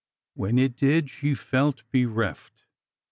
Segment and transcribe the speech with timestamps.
[0.33, 2.63] When it did, she felt bereft.